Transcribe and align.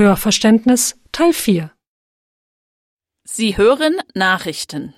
Hörverständnis 0.00 0.98
Teil 1.12 1.34
4 1.34 1.70
Sie 3.22 3.58
hören 3.58 3.98
Nachrichten. 4.14 4.94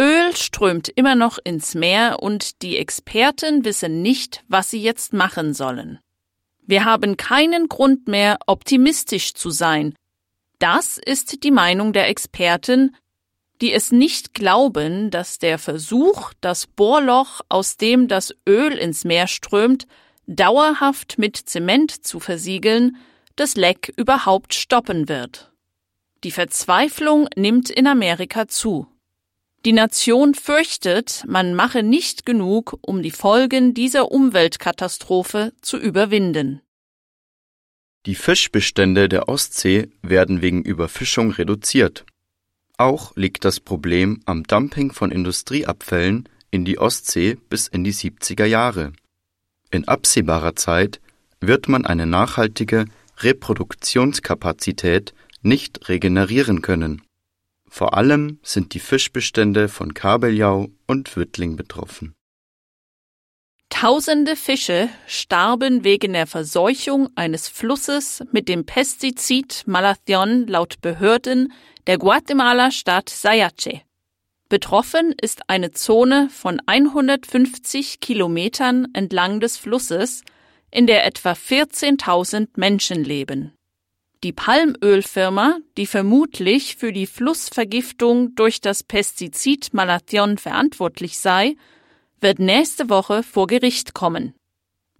Öl 0.00 0.34
strömt 0.34 0.88
immer 0.88 1.14
noch 1.14 1.38
ins 1.44 1.74
Meer 1.74 2.22
und 2.22 2.62
die 2.62 2.78
Experten 2.78 3.66
wissen 3.66 4.00
nicht, 4.00 4.42
was 4.48 4.70
sie 4.70 4.80
jetzt 4.80 5.12
machen 5.12 5.52
sollen. 5.52 5.98
Wir 6.62 6.86
haben 6.86 7.18
keinen 7.18 7.68
Grund 7.68 8.08
mehr, 8.08 8.38
optimistisch 8.46 9.34
zu 9.34 9.50
sein. 9.50 9.94
Das 10.58 10.96
ist 10.96 11.44
die 11.44 11.50
Meinung 11.50 11.92
der 11.92 12.08
Experten, 12.08 12.96
die 13.60 13.74
es 13.74 13.92
nicht 13.92 14.32
glauben, 14.32 15.10
dass 15.10 15.40
der 15.40 15.58
Versuch, 15.58 16.32
das 16.40 16.66
Bohrloch, 16.66 17.42
aus 17.50 17.76
dem 17.76 18.08
das 18.08 18.34
Öl 18.48 18.72
ins 18.78 19.04
Meer 19.04 19.26
strömt, 19.26 19.86
dauerhaft 20.26 21.18
mit 21.18 21.36
Zement 21.36 22.06
zu 22.06 22.18
versiegeln, 22.18 22.96
das 23.36 23.56
Leck 23.56 23.92
überhaupt 23.96 24.54
stoppen 24.54 25.08
wird. 25.08 25.52
Die 26.24 26.30
Verzweiflung 26.30 27.28
nimmt 27.36 27.70
in 27.70 27.86
Amerika 27.86 28.46
zu. 28.48 28.86
Die 29.64 29.72
Nation 29.72 30.34
fürchtet, 30.34 31.24
man 31.26 31.54
mache 31.54 31.82
nicht 31.82 32.26
genug, 32.26 32.78
um 32.80 33.02
die 33.02 33.12
Folgen 33.12 33.74
dieser 33.74 34.10
Umweltkatastrophe 34.10 35.52
zu 35.60 35.78
überwinden. 35.78 36.60
Die 38.06 38.16
Fischbestände 38.16 39.08
der 39.08 39.28
Ostsee 39.28 39.88
werden 40.02 40.42
wegen 40.42 40.62
Überfischung 40.62 41.30
reduziert. 41.30 42.04
Auch 42.76 43.14
liegt 43.14 43.44
das 43.44 43.60
Problem 43.60 44.20
am 44.24 44.42
Dumping 44.42 44.90
von 44.92 45.12
Industrieabfällen 45.12 46.28
in 46.50 46.64
die 46.64 46.78
Ostsee 46.78 47.38
bis 47.48 47.68
in 47.68 47.84
die 47.84 47.94
70er 47.94 48.44
Jahre. 48.44 48.92
In 49.70 49.86
absehbarer 49.86 50.56
Zeit 50.56 51.00
wird 51.40 51.68
man 51.68 51.86
eine 51.86 52.06
nachhaltige 52.06 52.86
Reproduktionskapazität 53.22 55.14
nicht 55.42 55.88
regenerieren 55.88 56.62
können. 56.62 57.02
Vor 57.68 57.94
allem 57.94 58.38
sind 58.42 58.74
die 58.74 58.80
Fischbestände 58.80 59.68
von 59.68 59.94
Kabeljau 59.94 60.68
und 60.86 61.16
Wittling 61.16 61.56
betroffen. 61.56 62.14
Tausende 63.70 64.36
Fische 64.36 64.90
starben 65.06 65.82
wegen 65.82 66.12
der 66.12 66.26
Verseuchung 66.26 67.08
eines 67.14 67.48
Flusses 67.48 68.22
mit 68.30 68.48
dem 68.48 68.66
Pestizid 68.66 69.62
Malathion 69.66 70.46
laut 70.46 70.82
Behörden 70.82 71.52
der 71.86 71.96
Guatemala-Stadt 71.96 73.08
Sayache. 73.08 73.80
Betroffen 74.50 75.14
ist 75.18 75.48
eine 75.48 75.70
Zone 75.70 76.28
von 76.28 76.60
150 76.66 78.00
Kilometern 78.00 78.88
entlang 78.92 79.40
des 79.40 79.56
Flusses, 79.56 80.22
in 80.72 80.88
der 80.88 81.06
etwa 81.06 81.32
14.000 81.32 82.48
Menschen 82.56 83.04
leben. 83.04 83.52
Die 84.24 84.32
Palmölfirma, 84.32 85.58
die 85.76 85.86
vermutlich 85.86 86.76
für 86.76 86.92
die 86.92 87.06
Flussvergiftung 87.06 88.34
durch 88.34 88.60
das 88.60 88.82
Pestizid 88.82 89.74
Malathion 89.74 90.38
verantwortlich 90.38 91.18
sei, 91.18 91.56
wird 92.20 92.38
nächste 92.38 92.88
Woche 92.88 93.22
vor 93.22 93.46
Gericht 93.46 93.94
kommen. 93.94 94.34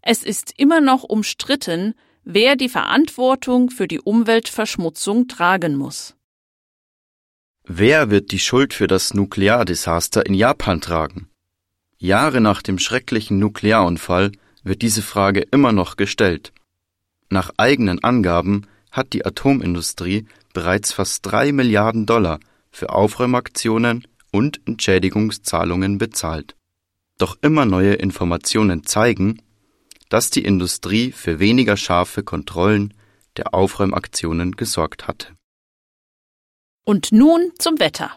Es 0.03 0.25
ist 0.25 0.53
immer 0.57 0.81
noch 0.81 1.05
umstritten, 1.05 1.95
wer 2.25 2.57
die 2.57 2.69
Verantwortung 2.69 3.71
für 3.71 3.87
die 3.87 4.01
Umweltverschmutzung 4.01 5.29
tragen 5.29 5.77
muss. 5.77 6.17
Wer 7.65 8.11
wird 8.11 8.33
die 8.33 8.41
Schuld 8.41 8.75
für 8.75 8.89
das 8.89 9.15
Nukleardesaster 9.15 10.27
in 10.27 10.35
Japan 10.35 10.81
tragen? 10.81 11.31
Jahre 11.97 12.41
nach 12.41 12.61
dem 12.61 12.81
schrecklichen 12.81 13.39
Nuklearunfall 13.39 14.33
wird 14.65 14.83
diese 14.83 15.03
Frage 15.03 15.41
immer 15.51 15.73
noch 15.73 15.97
gestellt. 15.97 16.53
Nach 17.31 17.51
eigenen 17.57 18.03
Angaben 18.05 18.67
hat 18.91 19.13
die 19.13 19.25
Atomindustrie 19.25 20.27
bereits 20.53 20.93
fast 20.93 21.25
drei 21.25 21.53
Milliarden 21.53 22.07
Dollar 22.07 22.41
für 22.71 22.91
Aufräumaktionen 22.91 24.07
und 24.31 24.61
Entschädigungszahlungen 24.67 25.99
bezahlt. 25.99 26.57
Doch 27.19 27.37
immer 27.43 27.65
neue 27.65 27.95
Informationen 27.95 28.85
zeigen, 28.85 29.43
dass 30.09 30.31
die 30.31 30.45
Industrie 30.45 31.13
für 31.13 31.39
weniger 31.39 31.77
scharfe 31.77 32.23
Kontrollen 32.23 32.95
der 33.37 33.55
Aufräumaktionen 33.55 34.53
gesorgt 34.53 35.07
hatte. 35.07 35.29
Und 36.85 37.13
nun 37.13 37.53
zum 37.59 37.79
Wetter. 37.79 38.11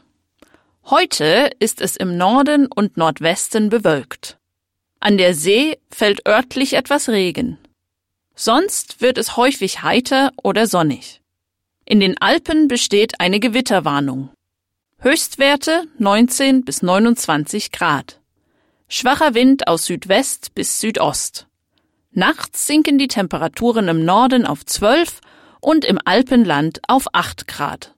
Heute 0.86 1.52
ist 1.60 1.82
es 1.82 1.96
im 1.96 2.18
Norden 2.18 2.68
und 2.68 2.98
Nordwesten 2.98 3.70
bewölkt. 3.70 4.38
An 5.06 5.20
der 5.20 5.36
See 5.36 5.78
fällt 5.92 6.28
örtlich 6.28 6.74
etwas 6.74 7.10
Regen. 7.10 7.60
Sonst 8.34 9.02
wird 9.02 9.20
es 9.20 9.38
häufig 9.38 9.84
heiter 9.84 10.32
oder 10.42 10.66
sonnig. 10.66 11.22
In 11.86 12.00
den 12.00 12.20
Alpen 12.20 12.68
besteht 12.68 13.20
eine 13.20 13.40
Gewitterwarnung. 13.40 14.32
Höchstwerte 14.98 15.84
19 16.00 16.66
bis 16.66 16.82
29 16.82 17.72
Grad. 17.72 18.20
Schwacher 18.88 19.36
Wind 19.36 19.68
aus 19.68 19.86
Südwest 19.86 20.56
bis 20.56 20.82
Südost. 20.82 21.46
Nachts 22.10 22.66
sinken 22.66 22.98
die 22.98 23.08
Temperaturen 23.08 23.88
im 23.90 24.06
Norden 24.06 24.48
auf 24.48 24.66
12 24.66 25.22
und 25.62 25.86
im 25.86 26.00
Alpenland 26.04 26.82
auf 26.88 27.06
8 27.14 27.48
Grad. 27.48 27.95